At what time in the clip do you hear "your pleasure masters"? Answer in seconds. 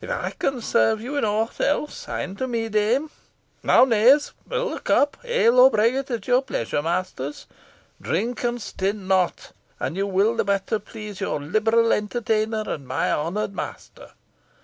6.28-7.48